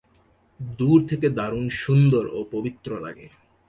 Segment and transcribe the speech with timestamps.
[0.79, 3.27] দূর থেকে দারুণ সুন্দর ও পবিত্র লাগে।